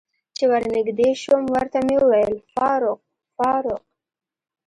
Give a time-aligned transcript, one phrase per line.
[0.35, 2.99] چې ور نږدې شوم ورته مې وویل: فاروق،
[3.35, 3.83] فاروق.